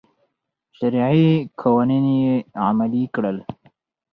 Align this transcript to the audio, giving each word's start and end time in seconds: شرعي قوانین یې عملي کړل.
شرعي 0.77 1.27
قوانین 1.61 2.05
یې 2.21 2.35
عملي 2.67 3.03
کړل. 3.15 3.37